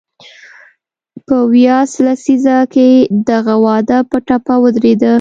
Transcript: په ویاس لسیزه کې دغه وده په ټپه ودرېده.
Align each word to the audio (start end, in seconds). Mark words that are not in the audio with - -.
په 1.27 1.37
ویاس 1.51 1.91
لسیزه 2.05 2.57
کې 2.73 2.89
دغه 3.29 3.53
وده 3.65 3.97
په 4.09 4.17
ټپه 4.27 4.55
ودرېده. 4.63 5.09